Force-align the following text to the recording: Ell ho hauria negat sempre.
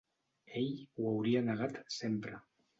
Ell 0.61 0.71
ho 0.79 1.05
hauria 1.11 1.45
negat 1.53 1.81
sempre. 2.01 2.45